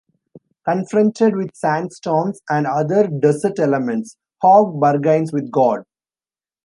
Confronted 0.67 1.35
with 1.35 1.55
sandstorms 1.55 2.41
and 2.49 2.65
other 2.65 3.05
desert 3.07 3.59
elements, 3.59 4.17
Hogue 4.41 4.79
bargains 4.79 5.31
with 5.31 5.51
God. 5.51 5.83